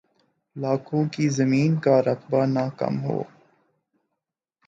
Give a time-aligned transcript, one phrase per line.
[0.55, 3.19] لکوں کی زمین کا رقبہ نہ کم ہو